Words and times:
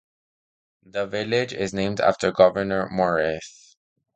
The 0.83 1.05
village 1.05 1.53
is 1.53 1.75
named 1.75 2.01
after 2.01 2.31
Gouverneur 2.31 2.89
Morris. 2.89 3.75